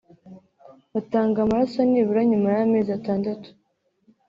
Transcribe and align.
batanga 0.93 1.37
amaraso 1.45 1.79
nibura 1.89 2.21
nyuma 2.29 2.47
y’amezi 2.57 2.89
atandatu 2.97 3.49